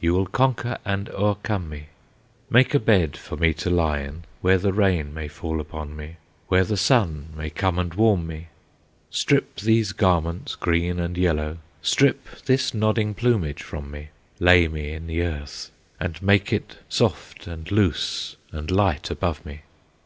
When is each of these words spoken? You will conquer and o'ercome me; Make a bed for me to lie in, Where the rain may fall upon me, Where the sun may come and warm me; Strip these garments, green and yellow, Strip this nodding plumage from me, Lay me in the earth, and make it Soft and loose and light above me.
You 0.00 0.14
will 0.14 0.24
conquer 0.24 0.78
and 0.86 1.10
o'ercome 1.10 1.68
me; 1.68 1.88
Make 2.48 2.72
a 2.72 2.78
bed 2.78 3.18
for 3.18 3.36
me 3.36 3.52
to 3.52 3.68
lie 3.68 4.00
in, 4.00 4.22
Where 4.40 4.56
the 4.56 4.72
rain 4.72 5.12
may 5.12 5.28
fall 5.28 5.60
upon 5.60 5.94
me, 5.94 6.16
Where 6.48 6.64
the 6.64 6.78
sun 6.78 7.34
may 7.36 7.50
come 7.50 7.78
and 7.78 7.92
warm 7.92 8.26
me; 8.26 8.46
Strip 9.10 9.56
these 9.56 9.92
garments, 9.92 10.54
green 10.54 10.98
and 10.98 11.18
yellow, 11.18 11.58
Strip 11.82 12.46
this 12.46 12.72
nodding 12.72 13.12
plumage 13.12 13.62
from 13.62 13.90
me, 13.90 14.08
Lay 14.40 14.68
me 14.68 14.90
in 14.90 15.06
the 15.06 15.20
earth, 15.20 15.70
and 16.00 16.22
make 16.22 16.50
it 16.50 16.78
Soft 16.88 17.46
and 17.46 17.70
loose 17.70 18.36
and 18.52 18.70
light 18.70 19.10
above 19.10 19.44
me. 19.44 19.64